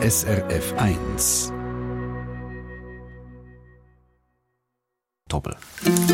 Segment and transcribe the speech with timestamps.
[0.00, 1.52] SRF 1.
[5.28, 5.56] Doppel.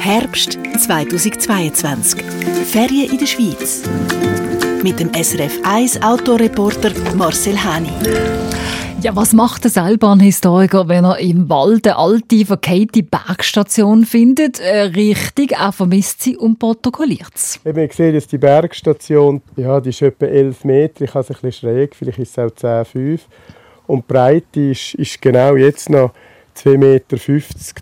[0.00, 2.23] Herbst 2022.
[2.65, 3.83] Ferien in der Schweiz.
[4.83, 7.91] Mit dem SRF 1 Autoreporter Marcel Hani.
[9.02, 14.61] Ja, was macht der Seilbahnhistoriker, wenn er im Wald eine alte, verkehrte Bergstation findet?
[14.61, 17.61] Äh, richtig, er vermisst sie und protokolliert es.
[17.62, 21.37] Ich sehe, dass die Bergstation, ja, die ist etwa 11 Meter, ich habe es ein
[21.43, 23.29] bisschen schräg, vielleicht ist es auch 10, 5.
[23.87, 26.12] Und Breite ist, ist genau jetzt noch
[26.57, 27.17] 2,50 Meter.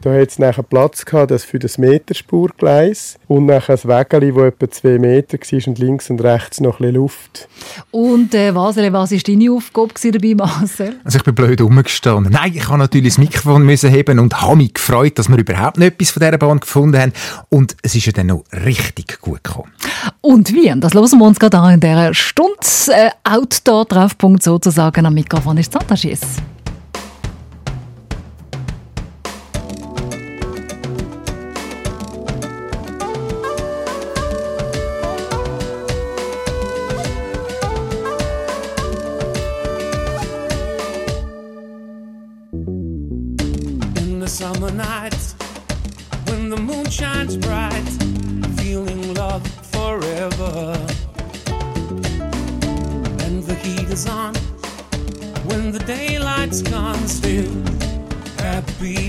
[0.03, 4.45] Da hat es nachher Platz gehabt, das für das Meterspurgleis und nachher ein Wägeli, das
[4.45, 7.48] etwa 2 Meter war und links und rechts noch ein bisschen Luft.
[7.91, 10.97] Und äh, Wasel, was war deine Aufgabe dabei, Marcel?
[11.05, 12.33] Also ich bin blöd rumgestanden.
[12.33, 15.79] Nein, ich habe natürlich das Mikrofon müssen heben und habe mich gefreut, dass wir überhaupt
[15.79, 17.12] noch etwas von dieser Bahn gefunden haben.
[17.48, 19.73] Und es ist ja dann noch richtig gut gekommen.
[20.20, 20.73] Und wie?
[20.77, 22.53] Das hören wir uns gerade an in dieser Stunde.
[22.89, 26.20] Äh, Outdoor-Treffpunkt sozusagen am Mikrofon ist Santa Schiess.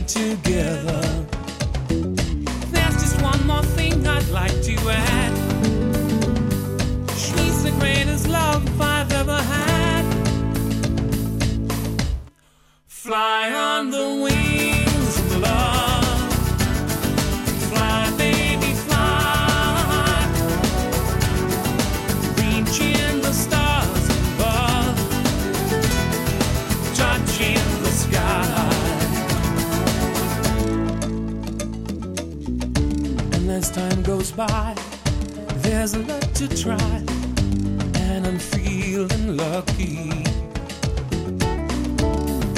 [0.07, 1.25] Together.
[2.71, 5.33] There's just one more thing I'd like to add.
[7.17, 10.05] She's the greatest love I've ever had.
[12.87, 14.42] Fly on the wings.
[34.35, 34.75] By,
[35.57, 37.03] there's a lot to try,
[37.95, 40.09] and I'm feeling lucky.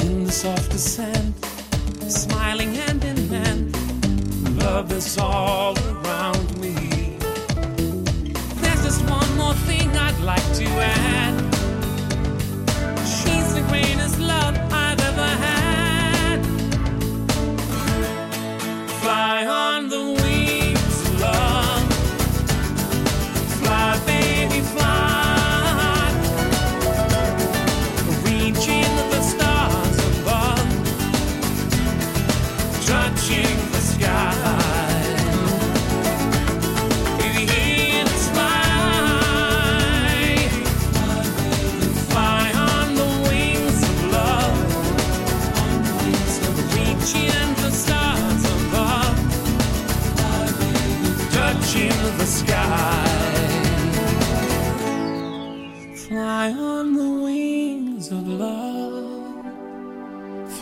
[0.06, 1.34] In the soft descent,
[2.08, 3.76] smiling hand in hand,
[4.58, 7.18] love is all around me.
[8.62, 11.34] There's just one more thing I'd like to add.
[13.04, 16.40] She's the greatest love I've ever had.
[19.02, 19.65] Fly on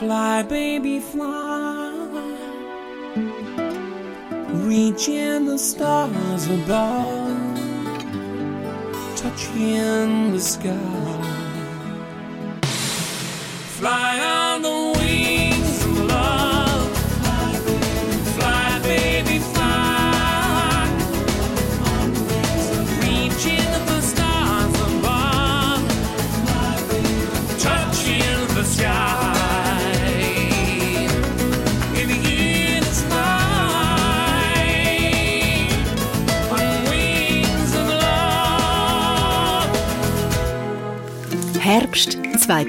[0.04, 1.90] Fly, baby, fly.
[4.68, 7.56] Reaching the stars above.
[9.16, 10.76] Touching the sky.
[13.78, 14.43] Fly on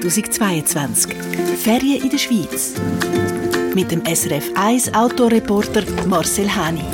[0.00, 1.14] 2022.
[1.58, 2.74] Ferien in der Schweiz.
[3.74, 6.84] Mit dem SRF 1 Autoreporter Marcel Hani.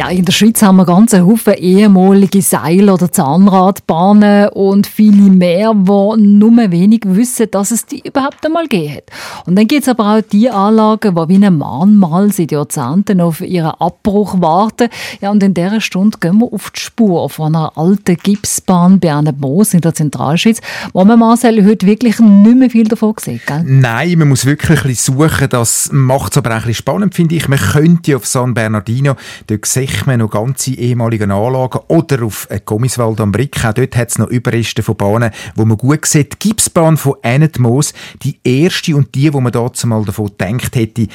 [0.00, 5.74] Ja, in der Schweiz haben wir ganz Haufen ehemalige Seil- oder Zahnradbahnen und viele mehr,
[5.76, 9.04] wo nur wenig wissen, dass es die überhaupt einmal gegeben hat.
[9.44, 13.42] Und dann gibt es aber auch die Anlagen, die wie ein Mahnmal seit Jahrzehnten auf
[13.42, 14.88] ihren Abbruch warten.
[15.20, 19.14] Ja, und in dieser Stunde gehen wir auf die Spur von einer alten Gipsbahn bei
[19.14, 20.62] einem Moos in der Zentralschweiz,
[20.94, 23.64] wo man Marcel heute wirklich nicht mehr viel davon sieht, gell?
[23.66, 25.50] Nein, man muss wirklich ein bisschen suchen.
[25.50, 27.48] Das macht es aber auch ein bisschen spannend, finde ich.
[27.48, 29.16] Man könnte auf San Bernardino,
[29.46, 33.64] dort sieht Echmen noch ganze ehemalige Anlagen oder auf Gommiswald am Brick.
[33.64, 36.34] Auch dort hat es noch Überreste von Bahnen, wo man gut sieht.
[36.34, 37.16] Die Gipsbahn von
[37.58, 37.92] Moos,
[38.22, 41.08] die erste und die, wo man dazu mal davon gedacht hätte,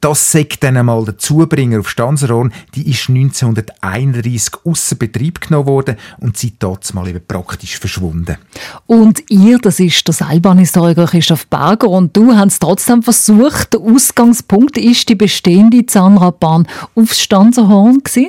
[0.00, 5.96] das sagt dann einmal der Zubringer auf Stanserhorn, die ist 1931 außer Betrieb genommen worden
[6.20, 8.38] und seit dazu mal eben praktisch verschwunden.
[8.86, 14.78] Und ihr, das ist der Seilbahnhistoriker Christoph Berger und du hast trotzdem versucht, der Ausgangspunkt
[14.78, 18.21] ist die bestehende Zahnradbahn aufs Stanserhorn gewesen?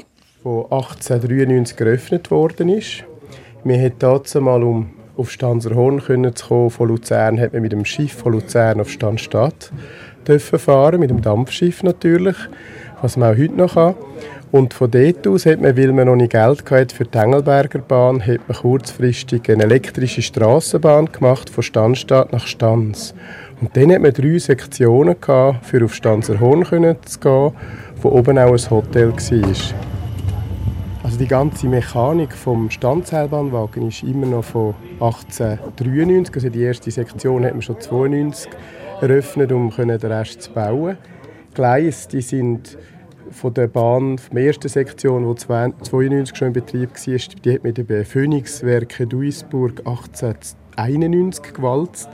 [0.43, 3.05] Wo 1893 geöffnet worden ist.
[3.63, 6.69] Wir haben dazu mal um auf Stanserhorn können zu kommen.
[6.69, 9.71] Von Luzern hat man mit dem Schiff von Luzern auf Stanstadt
[10.27, 12.35] dürfen fahren, mit dem Dampfschiff natürlich,
[13.01, 13.95] was man auch heute noch kann.
[14.51, 17.79] Und von dort aus hat man, weil man noch nicht Geld hatte für die Engelberger
[17.79, 23.15] Bahn, hat man kurzfristig eine elektrische Straßenbahn gemacht von Stanstadt nach Stanz.
[23.61, 27.51] Und dann hat man drei Sektionen gehabt, für auf Stanzerhorn zu gehen,
[28.01, 29.92] wo oben auch ein Hotel war.
[31.13, 36.33] Also die ganze Mechanik vom Standseilbahnwagen ist immer noch von 1893.
[36.33, 38.49] Also die erste Sektion hat man schon 92
[38.99, 40.97] eröffnet, um den Rest zu bauen.
[41.51, 42.79] Die Gleise die sind
[43.29, 47.63] von der Bahn, von der ersten Sektion, die 1992 schon in Betrieb war, die hat
[47.63, 52.09] mit den Phoenix-Werken Duisburg 1891 gewalzt.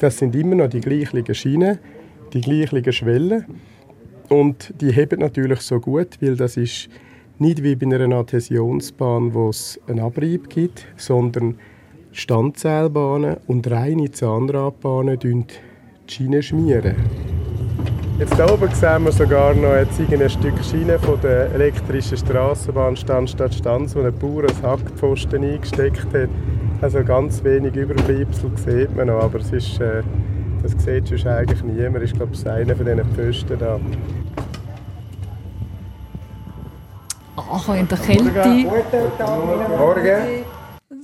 [0.00, 1.78] Das sind immer noch die gleichen Schienen,
[2.34, 3.46] die gleichen Schwellen.
[4.28, 6.90] Und die heben natürlich so gut, weil das ist
[7.38, 11.56] nicht wie bei einer Adhäsionsbahn, wo es einen Abrieb gibt, sondern
[12.12, 15.44] Standseilbahnen und reine Zahnradbahnen die
[16.06, 16.94] Schienen schmieren.
[18.16, 23.52] Jetzt hier oben sehen wir sogar noch ein Stück Schiene von der elektrischen Straßenbahn Stanstadt
[23.52, 26.28] Stanz, wo ein Bauer ein Hackpfosten eingesteckt hat.
[26.80, 30.02] Also ganz wenig Überbleibsel sieht man noch, aber es ist, äh,
[30.62, 32.04] das sieht sonst eigentlich niemand.
[32.04, 33.80] Ich glaube, es ist einer von diesen Pfosten da.
[37.36, 38.48] Ach, in der Kälte.
[39.76, 40.44] Morgen.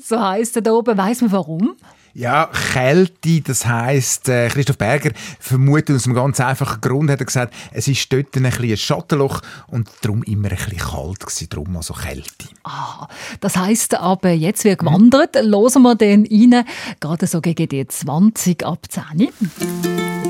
[0.03, 0.97] So heisst er da oben.
[0.97, 1.77] Weiss man warum?
[2.13, 7.27] Ja, Kälte, das heisst, äh, Christoph Berger vermutet aus einem ganz einfachen Grund, hat er
[7.27, 11.77] gesagt, es ist dort ein, ein Schattenloch und darum immer ein bisschen kalt gewesen, darum
[11.77, 12.49] also Kälte.
[12.65, 13.07] Ah,
[13.39, 15.55] das heisst aber, jetzt wird gewandert, mhm.
[15.55, 16.65] hören wir den rein,
[16.99, 19.29] gerade so gegen die 20 ab 10.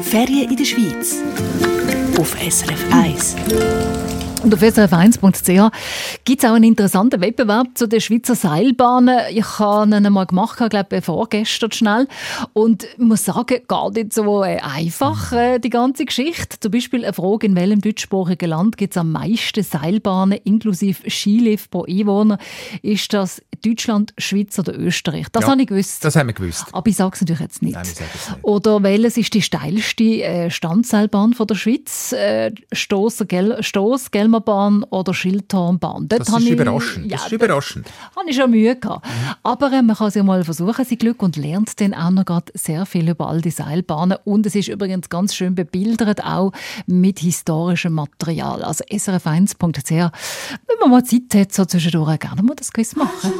[0.02, 1.14] Ferien in der Schweiz
[2.18, 4.19] auf SRF 1.
[4.42, 5.70] Und auf srf1.ch
[6.24, 9.18] gibt es auch einen interessanten Wettbewerb zu den Schweizer Seilbahnen.
[9.32, 12.08] Ich habe ihn einmal gemacht, glaube vorgestern schnell.
[12.54, 16.58] Und ich muss sagen, gar nicht so äh, einfach, äh, die ganze Geschichte.
[16.58, 21.70] Zum Beispiel eine Frage, in welchem deutschsprachigen Land gibt es am meisten Seilbahnen inklusive Skilift
[21.70, 22.38] pro Einwohner?
[22.80, 25.26] Ist das Deutschland, Schweiz oder Österreich?
[25.32, 26.02] Das ja, habe ich gewusst.
[26.02, 26.64] Das haben wir gewusst.
[26.72, 27.74] Aber ich sage es natürlich jetzt nicht.
[27.74, 28.44] Nein, ich sage es nicht.
[28.44, 32.12] Oder welches ist die steilste äh, Standseilbahn von der Schweiz?
[32.12, 36.08] Äh, Stoss, Gel Stoss, Gelmerbahn oder Schildturmbahn?
[36.08, 37.06] Dort das ist ich, überraschend.
[37.06, 37.88] Ja, das ist überraschend.
[38.16, 39.06] Habe ich schon Mühe gehabt.
[39.06, 39.34] Mhm.
[39.42, 42.40] Aber äh, man kann es ja mal versuchen, sein Glück, und lernt dann auch noch
[42.54, 44.18] sehr viel über all die Seilbahnen.
[44.24, 46.52] Und es ist übrigens ganz schön bebildert, auch
[46.86, 48.62] mit historischem Material.
[48.62, 53.32] Also srf1.ch, wenn man mal Zeit hat, so zwischendurch gerne mal das Quiz machen.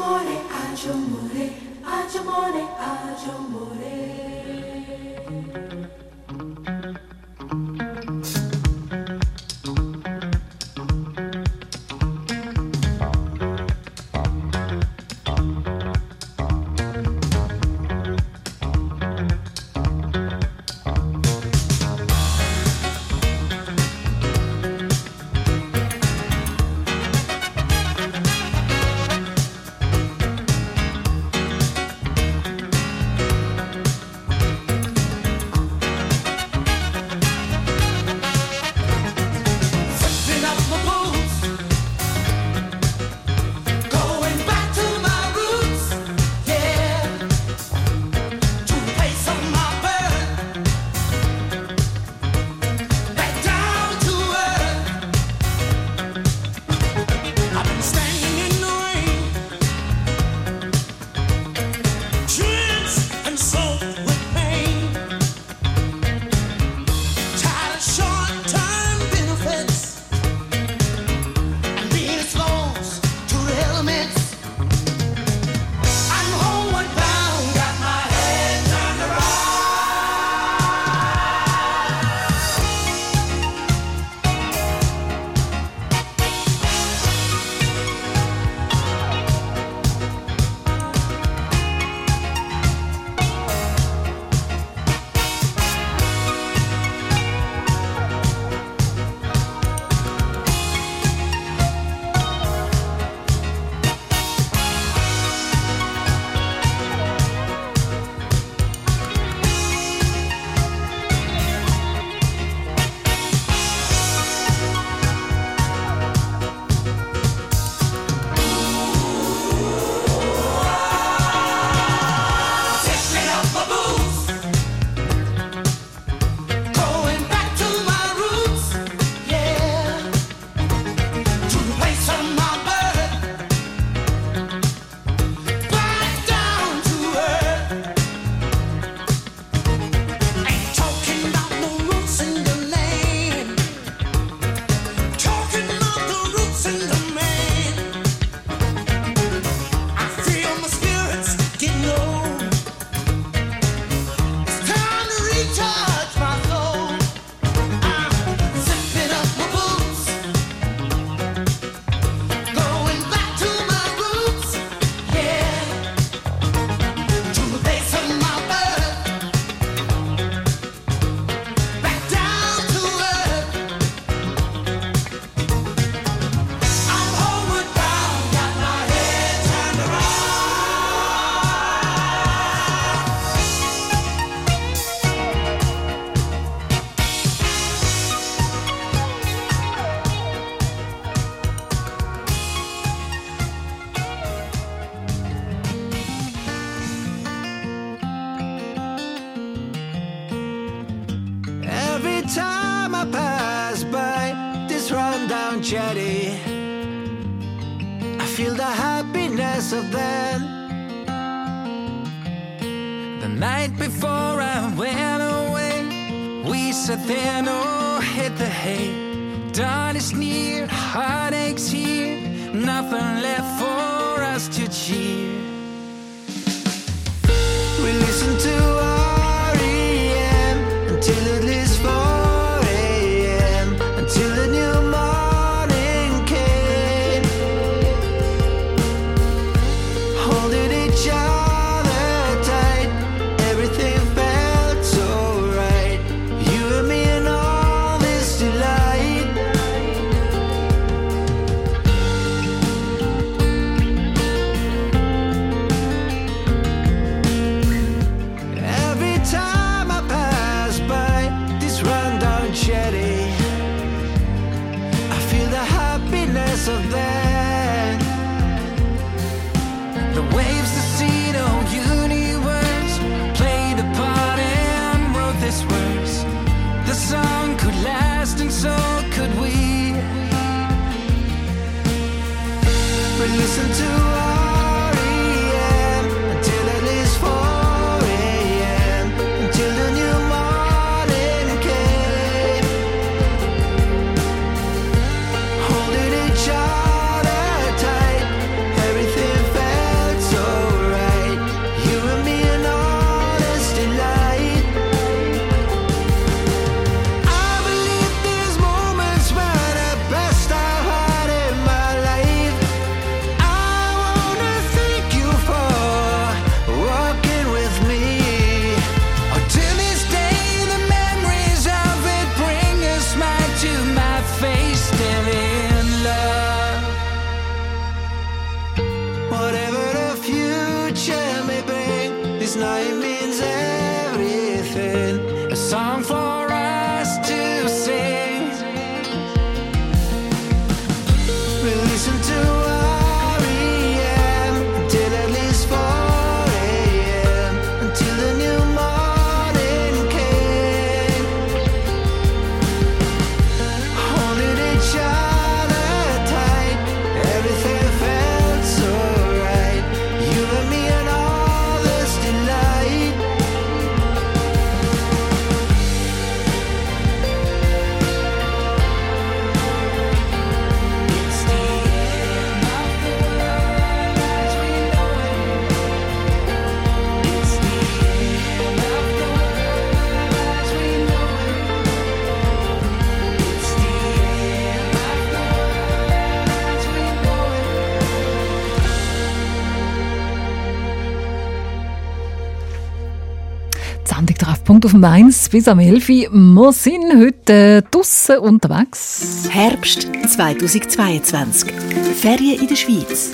[394.80, 396.32] Treffpunkt auf dem 1 bis am 11 Uhr.
[396.32, 399.48] Wir sind heute draussen unterwegs.
[399.50, 401.72] Herbst 2022.
[402.20, 403.32] Ferien in der Schweiz.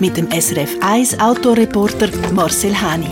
[0.00, 3.10] Mit dem SRF 1 Autoreporter Marcel Hani.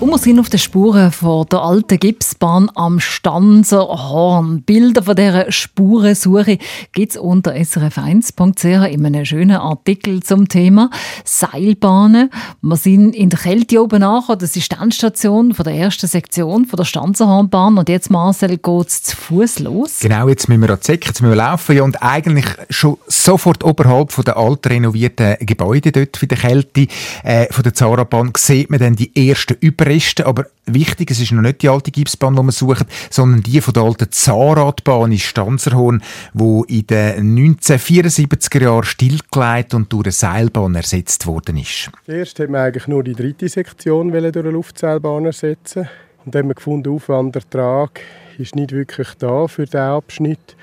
[0.00, 4.62] Und wir sind auf den Spuren von der alten Gipsbahn am Stanzer Horn.
[4.62, 6.58] Bilder von dieser Spurensuche
[6.92, 10.90] gibt es unter srf1.ch in einem schönen Artikel zum Thema
[11.24, 12.30] Seilbahnen.
[12.62, 14.36] Wir sind in der Kälte oben nachher.
[14.36, 17.76] Das ist die Endstation von der ersten Sektion von der Stanzerhornbahn.
[17.76, 19.98] Und jetzt, Marcel, geht es zu Fuß los.
[20.00, 21.76] Genau, jetzt müssen wir an Säcke, jetzt müssen wir laufen.
[21.76, 26.86] Ja, und eigentlich schon sofort oberhalb von der alt renovierten Gebäude dort für die Kälte
[27.24, 29.56] äh, von der Zarabahn sieht man dann die ersten
[29.88, 30.26] Überreste.
[30.26, 33.74] Aber wichtig, es ist noch nicht die alte Gipsbahn, die man sucht, sondern die von
[33.74, 36.02] der alten Zahnradbahn in Stanzerhorn,
[36.34, 41.90] die in den 1974er Jahren stillgelegt und durch eine Seilbahn ersetzt worden ist.
[42.04, 45.88] Zuerst hat man eigentlich nur die dritte Sektion durch eine Luftseilbahn ersetzen.
[46.24, 48.00] Und dann haben wir gefunden, Aufwandertrag
[48.38, 50.56] ist nicht wirklich da für diesen Abschnitt.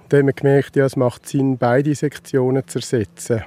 [0.00, 3.42] Und dann haben wir gemerkt, ja, es macht Sinn, beide Sektionen zu ersetzen.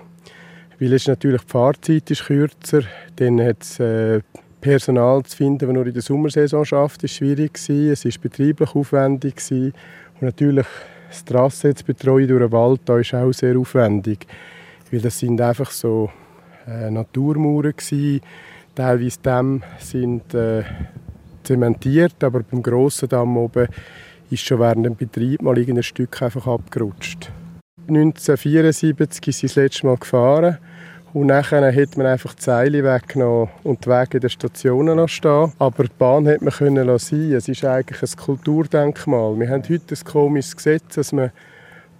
[0.80, 2.82] Weil es natürlich die Fahrzeit ist kürzer,
[3.16, 4.22] dann hat es äh,
[4.62, 7.58] Personal zu finden, das nur in der Sommersaison schafft, ist schwierig.
[7.68, 9.74] Es ist betrieblich aufwendig und
[10.22, 10.68] natürlich
[11.10, 14.26] das Trasse jetzt betreuen durch den Wald, da ist auch sehr aufwendig,
[14.92, 16.10] weil das sind einfach so
[16.68, 17.74] äh, Naturmauern.
[18.74, 20.64] Teilweise Dämme sind äh,
[21.44, 23.68] zementiert, aber beim grossen Damm oben
[24.30, 27.30] ist schon während dem Betrieb mal irgendein Stück einfach abgerutscht.
[27.90, 30.60] 1974 ist sie das letzte Mal gefahren
[31.14, 35.52] und nachher hat man einfach die Seile weggenommen und die Wege der Stationen noch stehen.
[35.60, 37.34] Aber die Bahn hat man können lassen.
[37.34, 39.38] Es ist eigentlich ein Kulturdenkmal.
[39.38, 41.32] Wir haben heute ein komisches Gesetz, dass man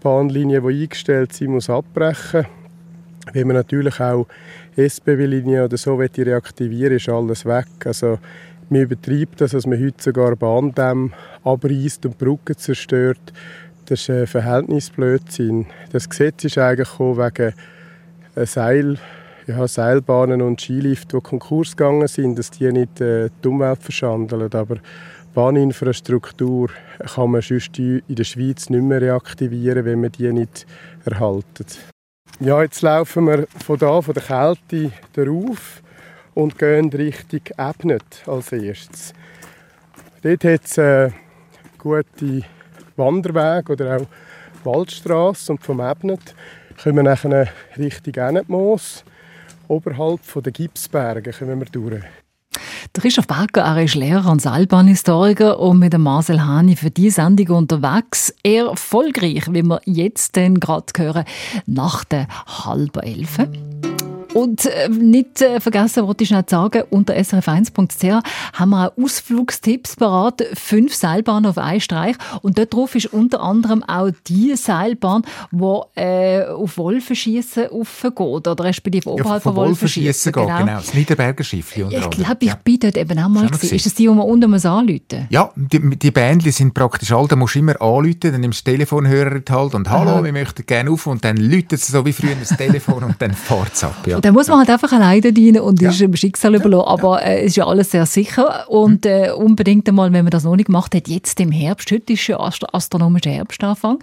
[0.02, 2.46] Bahnlinie, die eingestellt sind, muss abbrechen.
[3.34, 4.28] Wenn man natürlich auch
[4.78, 7.68] SBB-Linie oder so reaktivieren ist alles weg.
[7.86, 8.18] Also
[8.70, 11.12] man übertreibt das, dass man heute sogar Bahndämme
[11.44, 13.34] abreißt und Brücken zerstört.
[13.86, 15.66] Das ist ein Verhältnisblödsinn.
[15.92, 17.54] Das Gesetz ist eigentlich wegen äh,
[18.36, 18.98] Seil,
[19.48, 24.54] ja, Seilbahnen und Skilifte, die Konkurs gegangen sind, dass die nicht äh, die Umwelt verschandeln.
[24.54, 24.78] Aber
[25.34, 26.70] Bahninfrastruktur
[27.16, 30.66] kann man sonst in der Schweiz nicht mehr reaktivieren, wenn man die nicht
[31.06, 31.80] erhaltet.
[32.40, 35.82] Ja, jetzt laufen wir von da, von der Kälte darauf
[36.34, 39.14] und gehen Richtung Ebnet als erstes.
[40.22, 41.12] Dort hat es äh,
[41.78, 42.44] gute
[42.96, 44.08] Wanderwege oder auch
[44.64, 46.36] Waldstraße und vom Ebnet
[46.82, 49.04] kommen wir nachher Richtung Enetmoos.
[49.68, 52.04] Oberhalb von den Gipsbergen kommen wir durch.
[52.96, 57.10] Der Christoph Barker, er ist Lehrer und Seilbahnhistoriker und mit dem Marcel Hani für die
[57.10, 58.34] Sendung unterwegs.
[58.44, 61.26] Erfolgreich, wie wir jetzt gerade hören,
[61.68, 62.28] nach der
[62.66, 63.48] halben Elfe.
[64.34, 69.98] Und äh, nicht äh, vergessen, wollte ich schnell sagen, unter srf1.ch haben wir auch Ausflugstipps
[69.98, 70.42] parat.
[70.54, 72.16] Fünf Seilbahnen auf einen Streich.
[72.42, 78.20] Und dort drauf ist unter anderem auch die Seilbahn, die äh, auf Wolfenschiessen aufgeht.
[78.20, 80.32] Oder respektive Ja, oberhalb von von Wolfenschiessen.
[80.32, 80.66] geht, genau.
[80.66, 82.56] Das Niederberger Schiffli Ich glaube, ich Ja.
[82.64, 83.54] bin dort eben auch mal gesehen.
[83.54, 83.84] Ist gewesen.
[83.84, 87.36] das die, die man unten muss anrufen Ja, die, die Bändchen sind praktisch all, da
[87.36, 90.24] musst du immer anrufen, dann nimmst du Telefonhörer Hand und «Hallo, Aha.
[90.24, 93.34] wir möchten gerne auf» und dann läutet es so wie früher das Telefon und dann
[93.34, 93.96] fährt es ab.
[94.08, 94.21] Ja.
[94.22, 96.88] Dann muss man halt einfach alleine dienen und ist dem Schicksal überlassen.
[96.88, 98.70] Aber äh, es ist ja alles sehr sicher.
[98.70, 102.14] Und äh, unbedingt einmal, wenn man das noch nicht gemacht hat, jetzt im Herbst, heute
[102.14, 104.00] ist ja Ast astronomischer Herbstanfang,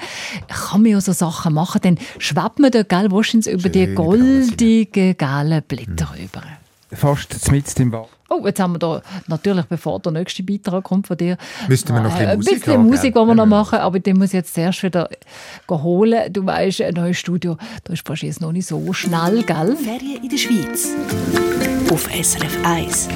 [0.49, 1.81] kann man ja so Sachen machen.
[1.83, 6.43] Dann schwebt man da, gell, wahrscheinlich über die Schön grau sind, goldigen, gelben Blätter rüber.
[6.93, 8.09] Fast mitten im Wald.
[8.31, 12.01] Oh, jetzt haben wir da natürlich, bevor der nächste Beitrag kommt von dir, Müssten wir
[12.01, 14.29] noch ein bisschen äh, Musik bisschen haben, Musik, die wir noch machen, aber den muss
[14.29, 15.09] ich jetzt zuerst wieder
[15.71, 16.33] holen.
[16.33, 19.77] Du weißt, ein neues Studio, da ist fast jetzt noch nicht so schnell, gell?
[19.77, 20.89] Ferien in der Schweiz.
[21.91, 23.09] Auf SRF 1.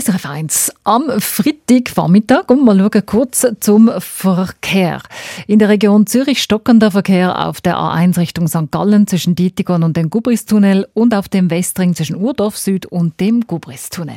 [0.00, 5.02] SRF 1 am Freitagvormittag und mal schauen kurz zum Verkehr.
[5.46, 8.70] In der Region Zürich stockender Verkehr auf der A1 Richtung St.
[8.70, 13.46] Gallen zwischen Dietigon und dem Gubristunnel und auf dem Westring zwischen Urdorf Süd und dem
[13.46, 14.16] Gubristunnel.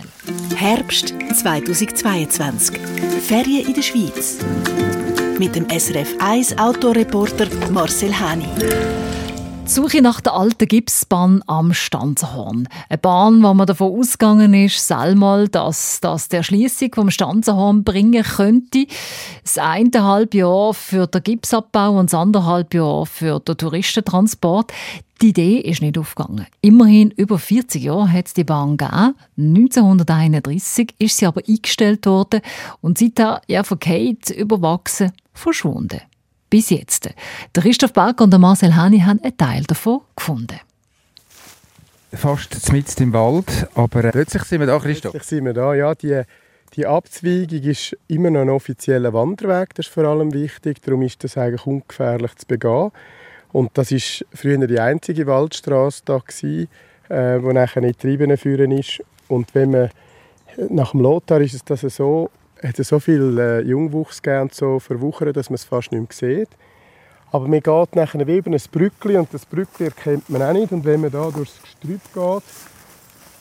[0.55, 2.79] Herbst 2022.
[3.27, 4.37] Ferien in der Schweiz.
[5.37, 8.47] Mit dem SRF 1 Autoreporter Marcel Hani.
[9.65, 12.67] Suche nach der alten Gipsbahn am Stanzerhorn.
[12.89, 18.23] Eine Bahn, wo man davon ausgegangen ist, selmal, dass das der Schließung vom Stanzerhorn bringen
[18.23, 18.85] könnte.
[19.41, 24.73] Das eine halbe Jahr für den Gipsabbau und das andere halbe Jahr für den Touristentransport.
[25.21, 26.45] Die Idee ist nicht aufgegangen.
[26.61, 29.15] Immerhin über 40 Jahre hat es die Bahn gegeben.
[29.37, 32.41] 1931 ist sie aber eingestellt worden
[32.81, 36.01] und seither ja verkehrt, überwachsen, verschwunden
[36.53, 37.09] bis jetzt.
[37.55, 40.59] Der Christoph Barker und der Marcel Hani haben einen Teil davon gefunden.
[42.13, 45.13] Fast mitten im Wald, aber äh, plötzlich sind wir da, Christoph.
[45.13, 45.95] Plötzlich sind wir da, ja.
[45.95, 46.21] Die,
[46.75, 50.79] die Abzweigung ist immer noch ein offizieller Wanderweg, das ist vor allem wichtig.
[50.83, 52.91] Darum ist das eigentlich ungefährlich zu begehen.
[53.51, 56.67] Und das ist früher die einzige Waldstraße da gewesen,
[57.09, 59.01] äh, wo nachher nicht Triebene führen ist.
[59.27, 59.89] Und wenn man
[60.69, 62.29] nach dem Lothar ist es das so,
[62.63, 66.37] hat so viel äh, Jungwuchs gegeben und so verwuchert, dass man es fast nicht mehr
[66.37, 66.49] sieht.
[67.31, 70.71] Aber man geht nachher wie über ein Brückli und das Brückli erkennt man auch nicht.
[70.71, 72.43] Und wenn man da durchs Gestrüpp geht,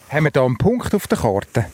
[0.08, 1.66] Haben wir da einen Punkt auf der Karte?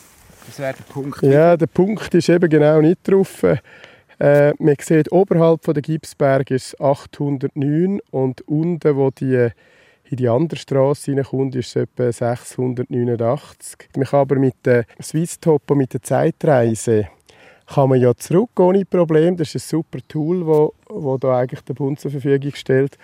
[0.46, 1.22] Das wäre der Punkt.
[1.22, 3.42] Ja, der Punkt ist eben genau nicht drauf.
[3.42, 9.50] Äh, man sieht, oberhalb von der Gipsberg ist es 809 und unten, wo die
[10.11, 13.90] in die andere Straße hineinkommt, ist es etwa 689.
[13.96, 17.08] Man kann aber mit der Swisstop und mit der Zeitreise
[17.72, 19.37] kann man ja zurück ohne Problem.
[19.37, 22.98] Das ist ein super Tool, wo, wo da eigentlich der Bund zur Verfügung stellt.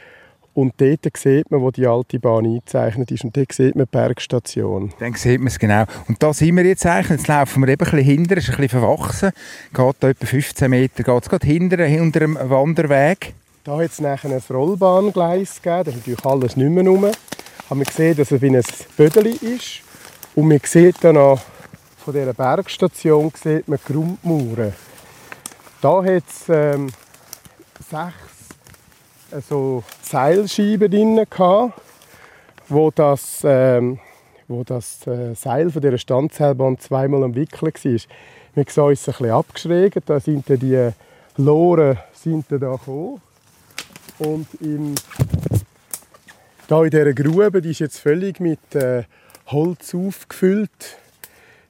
[0.54, 3.24] Und dort sieht man, wo die alte Bahn eingezeichnet ist.
[3.24, 4.92] Und dort sieht man die Bergstation.
[5.00, 5.84] Dann sieht man es genau.
[6.06, 7.10] Und da sind wir jetzt eigentlich.
[7.10, 9.32] Jetzt laufen wir eben ein bisschen hinter, ist ein bisschen verwachsen.
[9.74, 13.34] Geht da etwa 15 Meter, geht es gerade hinter, hinter dem Wanderweg.
[13.64, 15.84] Da hat es nachher ein Rollbahngleis gegeben.
[15.84, 17.04] Das ist natürlich alles nicht mehr rum.
[17.04, 18.62] Aber man sieht, dass es wie ein
[18.96, 19.80] Bödeli ist.
[20.36, 21.40] Und man sieht dann noch
[22.04, 24.74] von dieser Bergstation sieht man die Grundmauern.
[25.80, 26.88] Da hat es ähm,
[27.90, 28.14] sechs
[29.30, 31.80] also Seilscheiben drin gehabt,
[32.68, 33.98] wo das, ähm,
[34.48, 38.00] wo das äh, Seil von dieser Standseilbahn zweimal am Wickeln war.
[38.54, 40.02] Wir sehen uns ein bisschen abgeschrägt.
[40.04, 40.90] Da sind dann die
[41.38, 43.22] Loren sind da gekommen.
[44.18, 44.94] Und im,
[46.68, 49.04] da in dieser Grube, die ist jetzt völlig mit äh,
[49.46, 50.98] Holz aufgefüllt.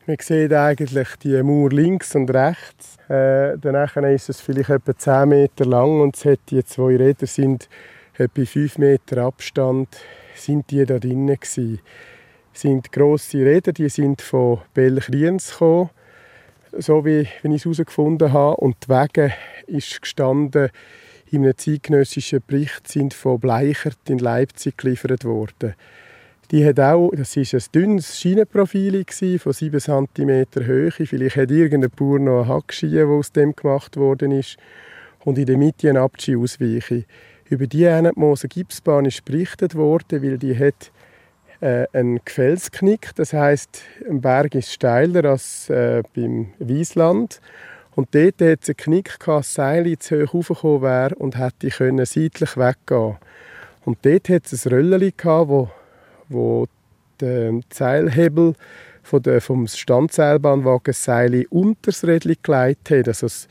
[0.06, 2.98] Man sieht eigentlich die Mauer links und rechts.
[3.08, 7.26] Äh, danach ist es vielleicht etwa 10 Meter lang und es hat die zwei Räder
[7.26, 7.70] sind
[8.18, 9.88] etwa 5 Meter Abstand
[10.34, 11.80] sind die da drinnen gewesen.
[12.52, 15.88] Es sind grosse Räder, die sind von Belchriens gekommen,
[16.76, 18.56] so wie wenn ich es herausgefunden habe.
[18.58, 19.32] Und die Wege
[19.66, 20.68] ist gestanden
[21.30, 25.74] in einem zeitgenössischen Bericht sind von Bleichert in Leipzig geliefert worden.
[26.50, 29.04] Die hat auch, das war ein dünnes Schienenprofil
[29.38, 30.90] von 7 cm Höhe.
[30.90, 34.56] Vielleicht hat irgendein Bauer noch eine Hackschie, die aus dem gemacht worden ist.
[35.24, 37.04] Und in der Mitte eine Abschi-Ausweiche.
[37.48, 40.90] Über die Ennetmoser Gipsbahn ist berichtet worden, weil die hat
[41.60, 43.10] äh, einen Gefällsknick.
[43.14, 47.40] Das heißt, ein Berg ist steiler als äh, beim Wiesland.
[47.94, 51.68] Und dort hat es einen Knick gehabt, das Seil zu hoch raufgekommen wäre und hätte
[51.68, 53.16] können seitlich weggehen
[53.84, 55.70] Und dort hat es ein Röllchen gehabt,
[56.34, 56.66] wo,
[57.20, 58.54] der Seilhebel
[59.02, 63.08] von der, vom Standseilbahnwagen unter das Rädchen gelegt hat.
[63.08, 63.48] Also das,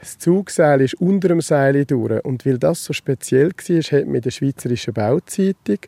[0.00, 2.24] das Zugseil ist unter dem Seil durch.
[2.24, 5.78] Und weil das so speziell war, hat in der Schweizerischen Bauzeitung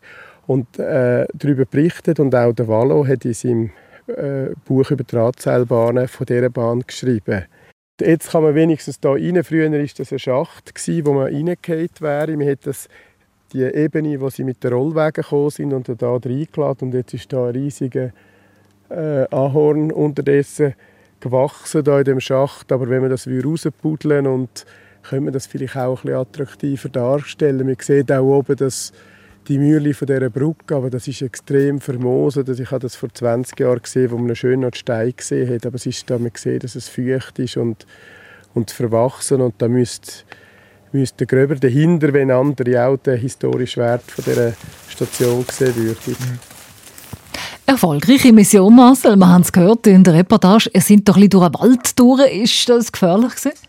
[0.46, 3.70] und, äh, darüber berichtet und auch der Wallo hat in seinem
[4.06, 7.44] äh, Buch über Drahtseilbahnen von dieser Bahn geschrieben.
[8.00, 9.42] Jetzt kann man wenigstens da rein.
[9.42, 10.72] Früher war das ein Schacht,
[11.04, 12.36] wo man reingefallen wäre.
[12.36, 12.88] Man hat das,
[13.52, 16.88] die Ebene, wo sie mit den Rollwegen gekommen sind und da reingeladen.
[16.88, 18.10] Und jetzt ist da ein riesiger
[18.90, 20.74] äh, Ahorn unterdessen
[21.20, 22.70] gewachsen da in dem Schacht.
[22.72, 24.66] Aber wenn man das rauspuddeln und
[25.02, 27.66] könnte man das vielleicht auch ein bisschen attraktiver darstellen.
[27.66, 28.92] Man sieht auch oben dass
[29.48, 32.48] die Mühle von dieser Brücke, aber das ist extrem vermoset.
[32.48, 35.54] Also ich habe das vor 20 Jahren gesehen, wo man schön noch die Steine gesehen
[35.54, 37.86] hat, aber es ist da, man sieht, dass es feucht ist und,
[38.52, 40.24] und verwachsen und da müsste,
[40.92, 44.52] müsste gröber dahinter, wenn andere auch den historischen Wert von dieser
[44.88, 46.16] Station sehen würden.
[47.66, 49.16] Erfolgreiche Mission, Marcel.
[49.16, 50.70] Wir haben es gehört in der Reportage.
[50.72, 52.42] Ihr seid doch ein bisschen durch den Wald durch.
[52.42, 53.67] Ist das gefährlich gewesen?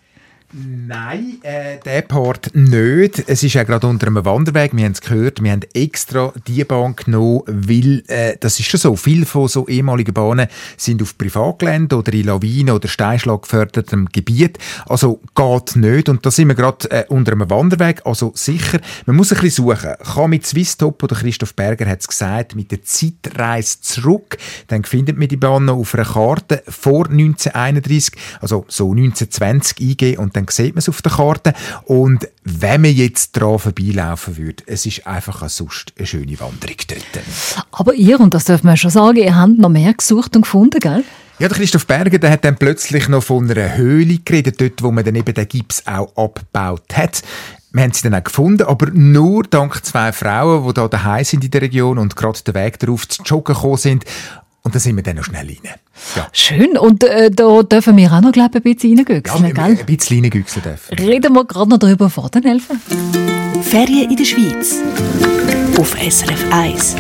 [0.52, 3.24] Nein, äh, der Part nicht.
[3.28, 4.76] Es ist ja gerade unter einem Wanderweg.
[4.76, 5.44] Wir haben es gehört.
[5.44, 8.96] Wir haben extra die Bahn genommen, weil äh, das ist schon so.
[8.96, 14.58] Viele von so ehemaligen Bahnen sind auf Privatgelände oder in Lawinen oder Steinschlag gefördertem Gebiet.
[14.88, 16.10] Also geht nicht.
[16.10, 18.02] Und da sind wir gerade äh, unter einem Wanderweg.
[18.06, 19.94] Also sicher, man muss ein bisschen suchen.
[20.16, 24.38] Kann mit Swisstop oder Christoph Berger hat es gesagt, mit der Zeitreise zurück.
[24.66, 30.18] Dann findet man die Bahn noch auf einer Karte vor 1931, also so 1920 eingeben
[30.18, 31.54] und dann sieht man es auf der Karte.
[31.86, 36.78] Und wenn man jetzt dran vorbeilaufen würde, es ist einfach auch sonst eine schöne Wanderung
[36.88, 37.26] dort.
[37.72, 40.80] Aber ihr, und das darf man schon sagen, ihr habt noch mehr gesucht und gefunden,
[40.80, 41.04] gell?
[41.40, 44.92] Ja, der Christoph Berger, der hat dann plötzlich noch von einer Höhle geredet, dort, wo
[44.92, 47.22] man dann eben den Gips auch abgebaut hat.
[47.72, 51.46] Wir haben sie dann auch gefunden, aber nur dank zwei Frauen, die da daheim sind
[51.46, 54.06] in der Region und gerade den Weg darauf zu joggen gekommen sind.
[54.62, 55.58] Und da sind wir dann noch schnell rein.
[56.16, 56.78] Ja, Schön.
[56.78, 59.64] Und äh, da dürfen wir auch noch, glaube ich, ein bisschen ja reingüchseln, gell?
[59.64, 60.98] ein bisschen reingüchseln dürfen.
[61.00, 62.80] Reden wir gerade noch darüber vor den helfen.
[63.64, 64.76] Ferien in der Schweiz.
[65.78, 66.96] Auf SRF 1.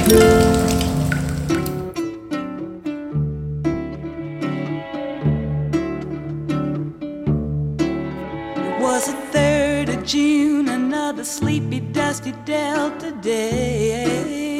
[8.61, 14.58] It was the 3rd of June, another sleepy, dusty Delta day.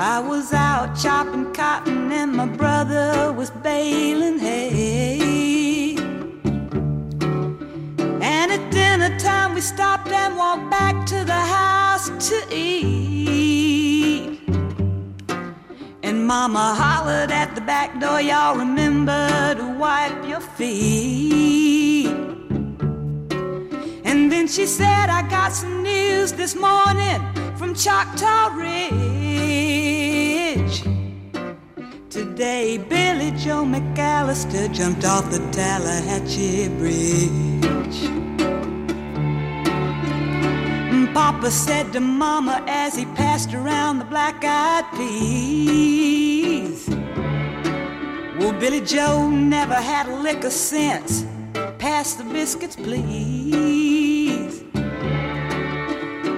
[0.00, 5.96] I was out chopping cotton and my brother was baling hay.
[8.22, 14.38] And at dinner time, we stopped and walked back to the house to eat.
[16.04, 22.06] And mama hollered at the back door, y'all remember to wipe your feet.
[24.04, 28.84] And then she said, I got some news this morning from Choctaw Ridge.
[32.08, 38.04] Today, Billy Joe McAllister jumped off the Tallahatchie Bridge.
[40.92, 46.88] And Papa said to Mama as he passed around the black eyed peas.
[48.38, 51.24] Well, Billy Joe never had a lick of sense.
[51.78, 54.62] Pass the biscuits, please.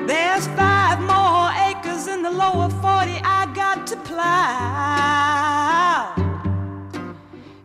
[0.07, 0.70] There's five
[2.21, 4.35] in the lower 40 I got to plow.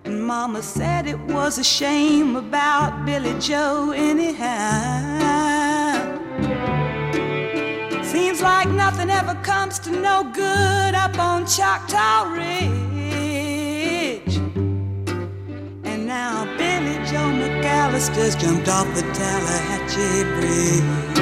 [0.06, 4.42] And Mama said it was a shame about Billy Joe, anyhow.
[8.04, 12.46] Seems like nothing ever comes to no good up on Choctaw Ridge.
[15.84, 21.15] And now Billy Joe McAllister's jumped off the Tallahatchie Bridge.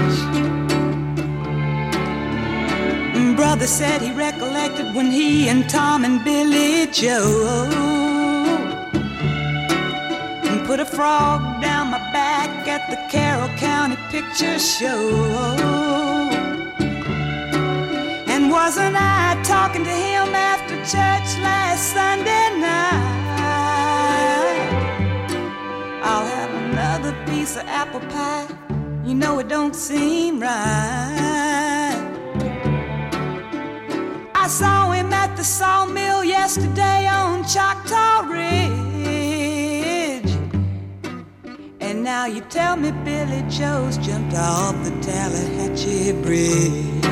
[3.36, 7.94] Brother said he recollected when he and Tom and Billy Joe
[10.66, 15.10] put a frog down my back at the Carroll County Picture Show.
[18.34, 23.04] And wasn't I talking to him after church last Sunday night?
[26.02, 28.48] I'll have another piece of apple pie.
[29.06, 31.83] You know it don't seem right.
[34.44, 38.74] I saw him at the sawmill yesterday on Choctaw Ridge.
[41.80, 47.06] And now you tell me Billy Joe's jumped off the Tallahatchie Bridge.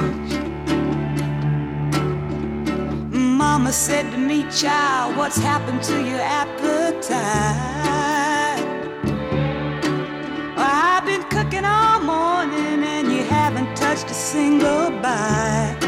[3.13, 7.15] Mama said to me, child, what's happened to your appetite?
[10.57, 15.80] I've been cooking all morning and you haven't touched a single bite.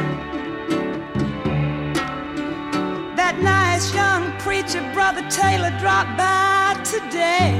[4.73, 7.53] Preacher, Brother Taylor, dropped by today.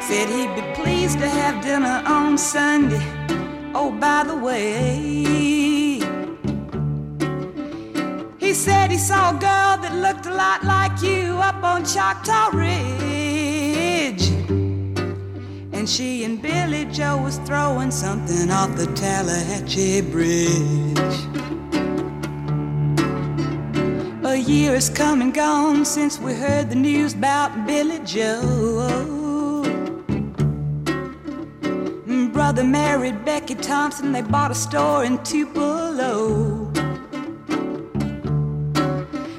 [0.00, 3.02] Said he'd be pleased to have dinner on Sunday.
[3.74, 4.96] Oh, by the way,
[8.38, 12.50] he said he saw a girl that looked a lot like you up on Choctaw
[12.56, 14.28] Ridge.
[15.72, 21.27] And she and Billy Joe was throwing something off the Tallahatchie Bridge.
[24.48, 29.62] Year has come and gone since we heard the news about Billy Joe.
[32.32, 36.72] Brother married Becky Thompson, they bought a store in Tupelo.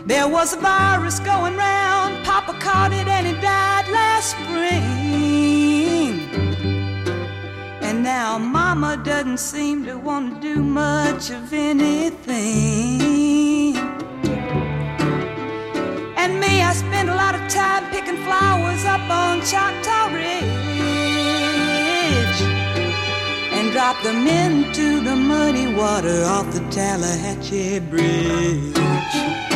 [0.06, 6.20] There was a virus going round, Papa caught it and he died last spring.
[7.82, 13.00] And now Mama doesn't seem to want to do much of anything.
[16.62, 20.50] I spend a lot of time picking flowers up on Choctaw Ridge
[23.52, 29.49] and drop them into the muddy water off the Tallahatchie Bridge.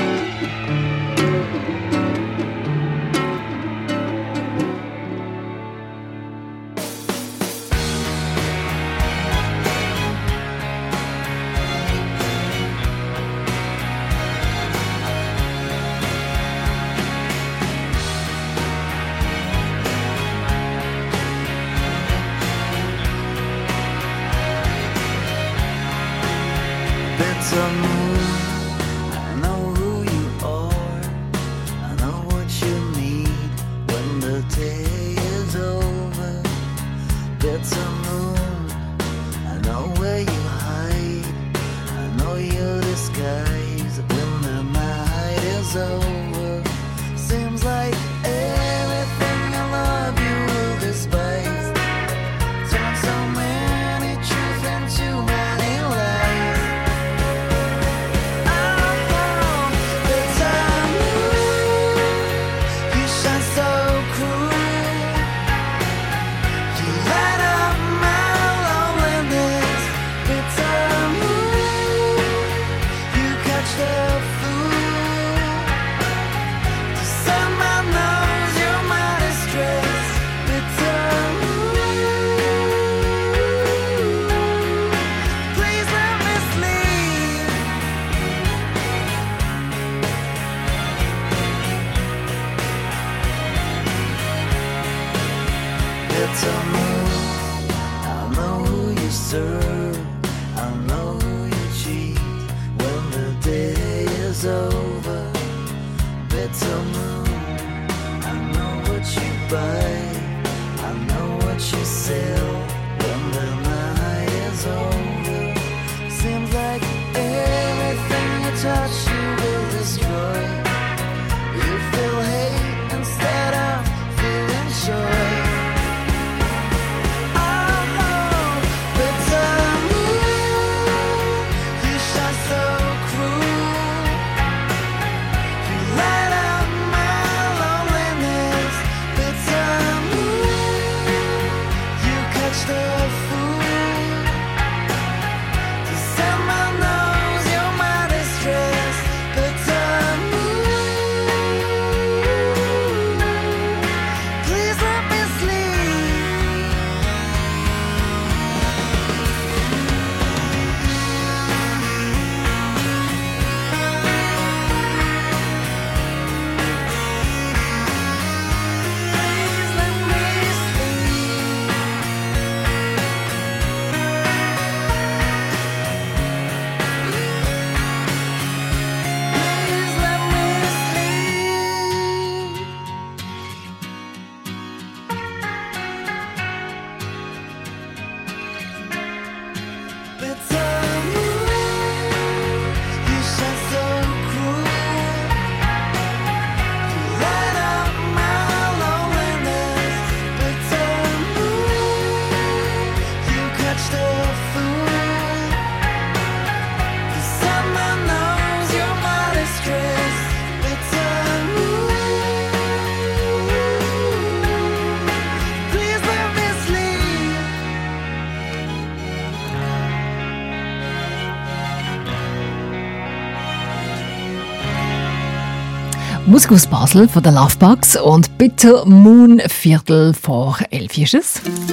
[226.26, 230.94] Musik aus Basel von den Lovebugs und Bitter Moon Viertel vor elf.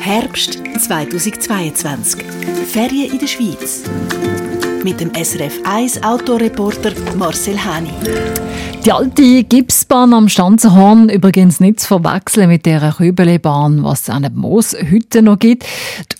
[0.00, 2.24] Herbst 2022.
[2.66, 3.84] Ferien in der Schweiz.
[4.82, 7.90] Mit dem SRF 1 Autoreporter Marcel Hani.
[8.86, 14.22] Die alte Gipsbahn am Stanzenhorn übrigens nicht zu verwechseln mit der Kübelebahn, was es an
[14.22, 15.66] den Moos heute noch gibt.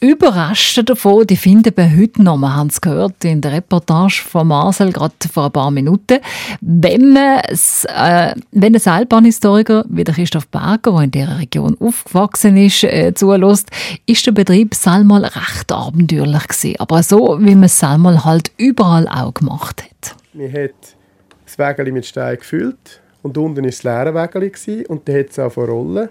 [0.03, 2.37] Die Überreste davon, die finden wir heute noch.
[2.37, 6.19] Wir haben es gehört in der Reportage von Marcel gerade vor ein paar Minuten.
[6.61, 12.59] Wenn es, äh, wenn ein Seilbahnhistoriker wie der Christoph Berger, der in dieser Region aufgewachsen
[12.59, 13.71] ist, äh, zulässt,
[14.05, 16.75] ist der Betrieb Salmal recht abenteuerlich gewesen.
[16.79, 20.17] Aber so, wie man Salmal halt überall auch gemacht hat.
[20.33, 20.97] Man hat
[21.45, 25.39] das Wägeli mit Stein gefüllt und unten war das leere Wägeli und dann hat es
[25.39, 26.09] auch Rollen.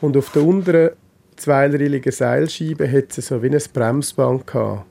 [0.00, 0.90] Und auf der unteren
[1.36, 4.86] zweirädrigen Seilscheibe hat es so wie ein Bremsband gehabt.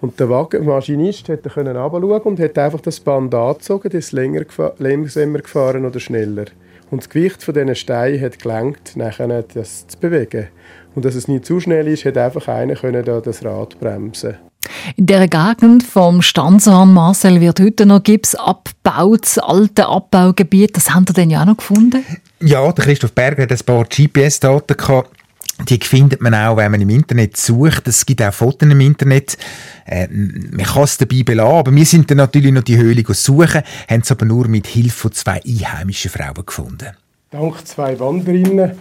[0.00, 4.44] Und der Wagen, Maschinist konnte herabschauen und hat einfach das Band angezogen, das ist länger
[4.78, 6.44] langsamer gefahren oder schneller.
[6.90, 10.48] Und das Gewicht von diesen Steinen hat gelangt, das zu bewegen.
[10.94, 14.36] Und dass es nicht zu schnell ist, hat einfach einer können da das Rad bremsen.
[14.96, 20.76] In dieser Gegend vom Stanzhahn Marcel wird heute noch Gips abgebaut, das alte Abbaugebiet.
[20.76, 22.04] Das haben ihr denn ja auch noch gefunden?
[22.40, 25.10] Ja, der Christoph Berger hat ein paar GPS-Daten gehabt.
[25.68, 27.88] Die findet man auch, wenn man im Internet sucht.
[27.88, 29.36] Es gibt auch Fotos im Internet.
[29.86, 33.62] Äh, man kann es dabei belassen, aber wir sind dann natürlich noch die Höhle suchen,
[33.88, 36.88] haben es aber nur mit Hilfe von zwei einheimischen Frauen gefunden.
[37.30, 38.72] Dank zwei Wanderinnen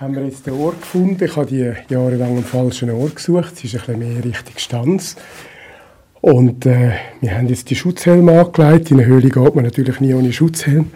[0.00, 1.22] haben wir jetzt den Ort gefunden.
[1.22, 3.52] Ich habe die jahrelang am falschen Ort gesucht.
[3.52, 5.16] Es ist ein bisschen mehr Richtung Stanz.
[6.22, 8.90] Und äh, wir haben jetzt die Schutzhelme angelegt.
[8.90, 10.90] In der Höhle geht man natürlich nie ohne Schutzhelm.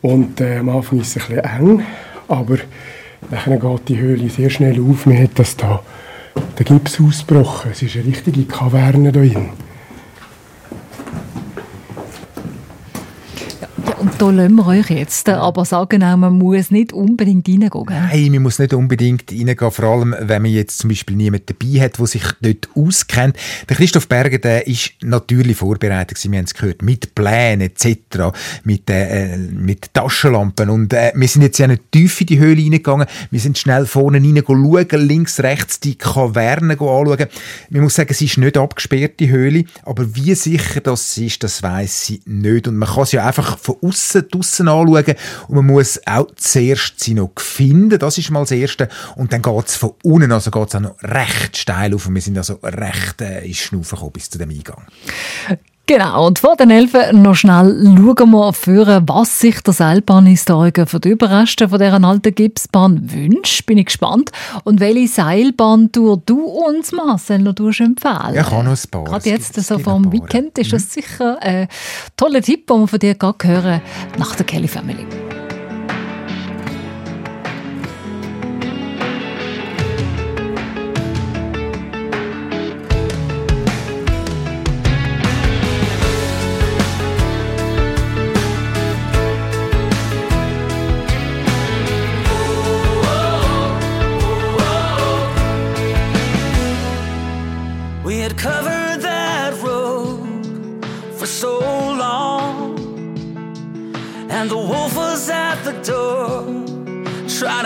[0.00, 1.82] Und äh, am Anfang ist es ein bisschen eng,
[2.26, 2.56] aber
[3.30, 5.04] dann geht die Höhle sehr schnell auf.
[5.04, 5.82] Man hat das da,
[6.58, 7.72] den Gips ausgebrochen.
[7.72, 9.50] Es ist eine richtige Kaverne da drin.
[13.60, 15.28] Ja, und da lassen wir euch jetzt.
[15.30, 17.86] Aber sagen auch, man muss nicht unbedingt reingehen.
[17.88, 21.80] Nein, man muss nicht unbedingt reingehen, vor allem wenn man jetzt zum Beispiel niemanden dabei
[21.80, 23.36] hat, der sich dort auskennt.
[23.68, 27.96] Der Christoph Berger, der ist natürlich vorbereitet gewesen, wir haben es gehört, mit Plänen etc.,
[28.64, 30.68] mit, äh, mit Taschenlampen.
[30.68, 33.86] Und äh, wir sind jetzt ja nicht tief in die Höhle reingegangen, wir sind schnell
[33.86, 37.26] vorne rein schauen, links, rechts die Kaverne anschauen.
[37.70, 41.62] Man muss sagen, es ist nicht abgesperrt, die Höhle, aber wie sicher das ist, das
[41.62, 42.68] weiß sie nicht.
[42.68, 45.14] Und man kann es ja einfach von außen draussen anschauen.
[45.48, 48.88] Und man muss auch zuerst sie noch finden, das ist mal das Erste.
[49.16, 52.06] Und dann geht es von unten, also geht es auch noch recht steil auf.
[52.06, 54.86] Und wir sind also recht äh, in Schnaufen gekommen bis zu dem Eingang.
[55.90, 61.00] Genau, und vor den Elfen noch schnell schauen wir für, was sich der Seilbahnhistoriker für
[61.00, 63.66] die Überreste von dieser alten Gipsbahn wünscht.
[63.66, 64.30] Bin ich gespannt.
[64.62, 69.02] Und welche Seilbahntour du uns, Marcel, noch empfehlen Ja, ich habe noch ein paar.
[69.02, 70.12] Gerade jetzt, so vom ein paar.
[70.12, 71.66] Weekend, ist das sicher ein
[72.16, 73.80] toller Tipp, den wir von dir gerade hören,
[74.16, 75.04] nach der Kelly Family.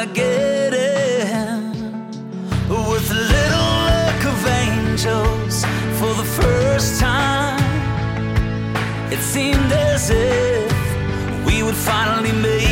[0.06, 0.64] Get.
[2.68, 5.64] With a little luck of angels
[5.98, 7.60] for the first time,
[9.12, 12.63] it seemed as if we would finally make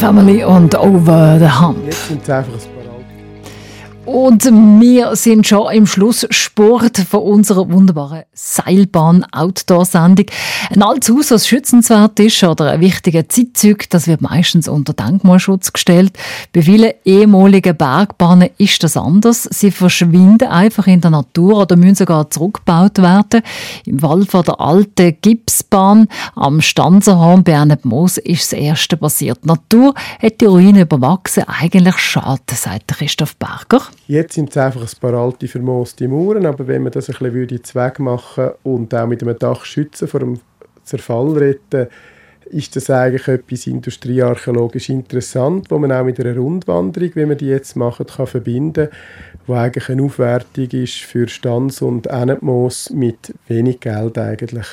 [0.00, 1.76] Family und Over the Hump.
[4.06, 4.44] Und
[4.80, 10.24] wir sind schon im Schlusssport von unserer wunderbaren Seilbahn-Outdoor-Sendung.
[10.72, 15.72] Ein altes Haus, das schützenswert ist oder ein wichtiger Zeitzug, das wird meistens unter Denkmalschutz
[15.72, 16.16] gestellt.
[16.52, 19.48] Bei vielen ehemaligen Bergbahnen ist das anders.
[19.50, 23.42] Sie verschwinden einfach in der Natur oder müssen sogar zurückgebaut werden.
[23.84, 26.06] Im Fall von der alten Gipsbahn
[26.36, 29.40] am Stanzerhorn bei Moos ist das erste passiert.
[29.42, 29.92] Die Natur
[30.22, 31.42] hat die Ruine überwachsen.
[31.48, 33.82] Eigentlich schade, sagt Christoph Berger.
[34.06, 37.34] Jetzt sind es einfach ein paar alte, vermooste Mauern, aber wenn man das ein bisschen
[37.34, 40.38] würde Zweck machen und auch mit einem Dach schützen vor dem
[40.84, 41.88] Zerfall retten,
[42.46, 47.46] ist das eigentlich etwas industriearchäologisch interessant, wo man auch mit einer Rundwanderung, wie wir die
[47.46, 48.88] jetzt machen, kann verbinden
[49.46, 54.66] wo eigentlich eine Aufwertung ist für Stanz und Ennetmoos mit wenig Geld eigentlich.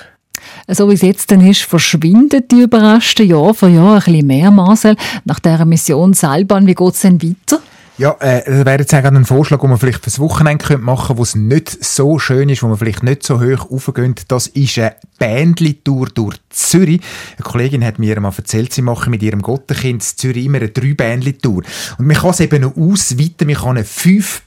[0.67, 4.51] So wie es jetzt dann ist, verschwinden die Überreste Jahr für Jahr ein bisschen mehr,
[4.51, 4.95] Marcel.
[5.25, 7.59] Nach dieser Mission Seilbahn, wie geht es denn weiter?
[7.99, 11.07] Ja, äh, das wäre jetzt eigentlich ein Vorschlag, den man vielleicht fürs Wochenende könnte machen
[11.07, 14.13] könnte, wo es nicht so schön ist, wo man vielleicht nicht so hoch raufgehen.
[14.27, 17.01] Das ist eine Bändli-Tour durch Zürich.
[17.37, 20.69] Eine Kollegin hat mir mal erzählt, sie machen mit ihrem Gottenkind in Zürich immer eine
[20.69, 20.93] drei
[21.41, 21.63] tour
[21.97, 24.43] Und man kann es eben noch ausweiten, man kann eine fünf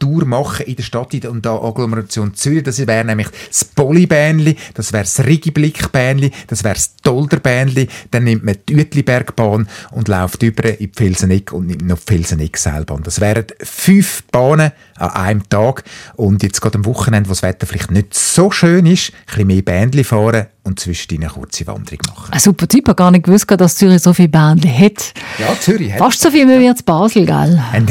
[0.00, 2.64] tour machen in der Stadt und der Agglomeration Zürich.
[2.64, 7.86] Das wäre nämlich das Polly-Bändli, das wäre das Rigiblick-Bändli, das wäre das Dolder-Bändli.
[8.10, 12.58] Dann nimmt man die Uetlibergbahn und läuft über in die Felseneck und nimmt noch Felseneck
[12.80, 13.02] Seilbahn.
[13.02, 15.84] Das wären fünf Bahnen an einem Tag.
[16.14, 19.46] Und jetzt gerade am Wochenende, wo das Wetter vielleicht nicht so schön ist, ein bisschen
[19.46, 22.32] mehr Bändli fahren und zwischendurch eine kurze Wanderung machen.
[22.32, 25.12] Ein super Typ, ich habe gar nicht gewusst, dass Zürich so viele Bändli hat.
[25.38, 27.62] Ja, Zürich hat Fast so viel wie jetzt Basel, gell?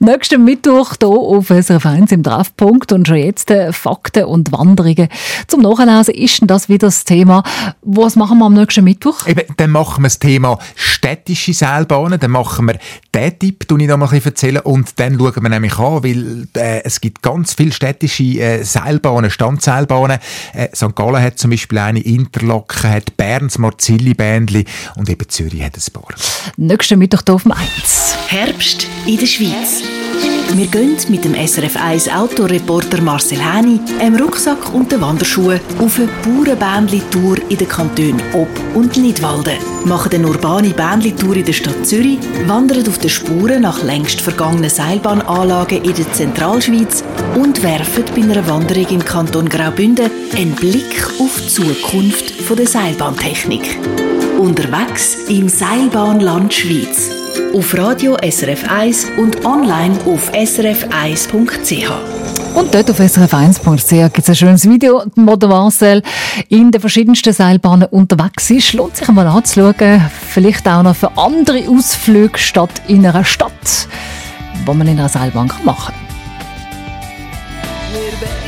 [0.00, 5.08] Nächsten Mittwoch hier auf SRF 1 im Treffpunkt und schon jetzt äh, Fakten und Wanderungen
[5.46, 7.42] zum Nachlesen ist denn das wieder das Thema.
[7.82, 9.26] Was machen wir am nächsten Mittwoch?
[9.26, 12.78] Eben, dann machen wir das Thema städtische Seilbahnen, dann machen wir
[13.14, 16.04] den Tipp, den ich da mal ein bisschen erzählen und dann schauen wir nämlich an,
[16.04, 20.18] weil äh, es gibt ganz viele städtische äh, Seilbahnen, Standseilbahnen.
[20.54, 20.94] Äh, St.
[20.94, 24.64] Gallen hat zum Beispiel eine, Interlaken hat Berns Marzilli-Bändli
[24.94, 26.14] und eben Zürich hat ein paar.
[26.56, 28.14] Nächsten Mittwoch hier auf dem 1.
[28.28, 29.82] Herbst in der Schweiz.
[30.54, 35.98] Wir gehen mit dem SRF 1 Autoreporter Marcel Häni, einem Rucksack und den Wanderschuhen auf
[35.98, 39.58] eine Bauernbändli-Tour in den Kantonen Ob- und Nidwalden.
[39.84, 44.70] Machen eine urbane Bändli-Tour in der Stadt Zürich, wandern auf den Spuren nach längst vergangenen
[44.70, 47.04] Seilbahnanlagen in der Zentralschweiz
[47.36, 53.78] und werfen bei einer Wanderung im Kanton Graubünden einen Blick auf die Zukunft der Seilbahntechnik.
[54.48, 57.10] Unterwegs im Seilbahnland Schweiz.
[57.54, 61.90] Auf Radio SRF 1 und online auf srf1.ch.
[62.54, 66.02] Und dort auf srf1.ch gibt es ein schönes Video, wo der Marcel
[66.48, 68.72] in den verschiedensten Seilbahnen unterwegs ist.
[68.72, 70.00] Lohnt sich einmal anzuschauen.
[70.30, 73.86] Vielleicht auch noch für andere Ausflüge statt in einer Stadt,
[74.64, 78.47] wo man in einer Seilbahn machen kann.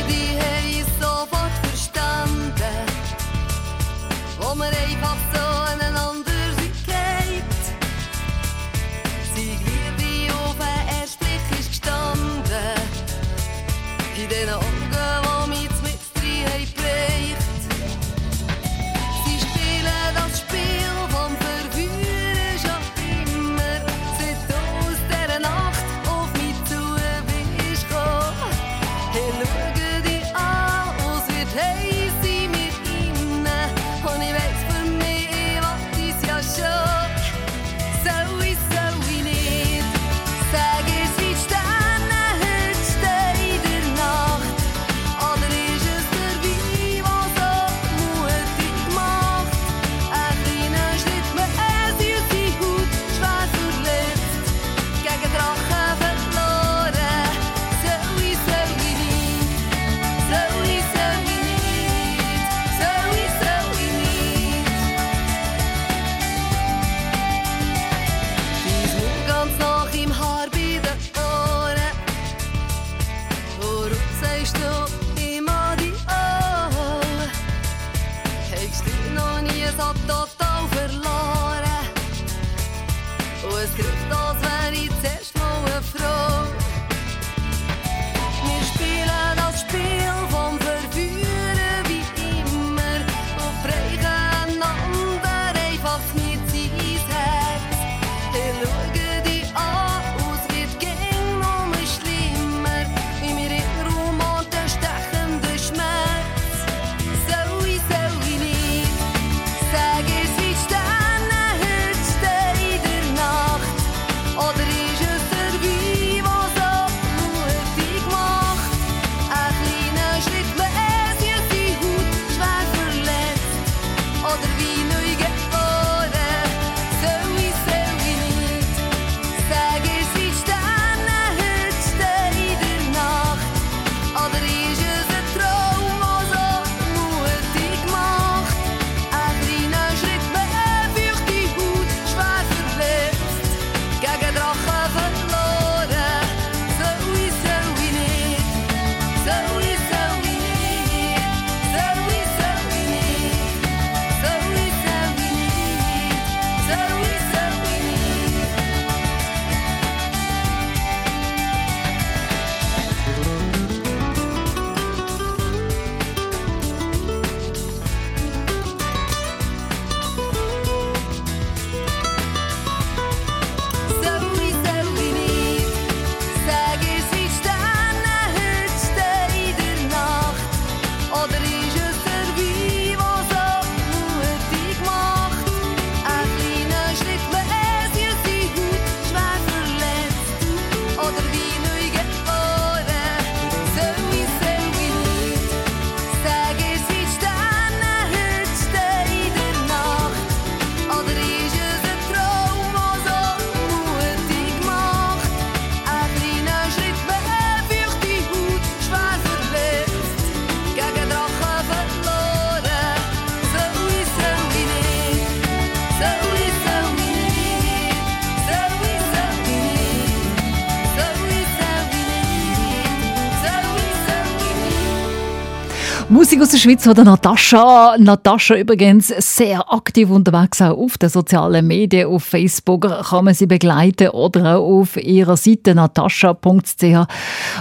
[226.41, 227.97] Musik aus der Schweiz oder Natascha.
[227.99, 232.07] Natascha übrigens sehr aktiv unterwegs auch auf den sozialen Medien.
[232.07, 237.07] Auf Facebook kann man sie begleiten oder auch auf ihrer Seite natascha.ch,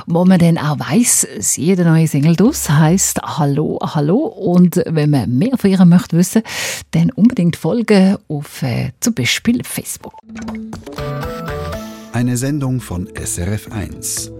[0.07, 4.17] wo man dann auch weiss, sie eine neue Single draus, heisst Hallo, Hallo.
[4.17, 6.43] Und wenn man mehr von ihr möchte wissen,
[6.93, 10.15] dann unbedingt folgen auf äh, zum Beispiel Facebook.
[12.15, 14.40] Eine Sendung von SRF1.